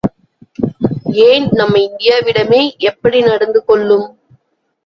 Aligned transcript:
ஏன் 1.25 1.45
நமது 1.51 1.83
இந்தியாவிடமே 1.83 2.61
எப்படி 2.83 3.21
நடந்து 3.21 3.61
கொள்ளும்? 3.65 4.07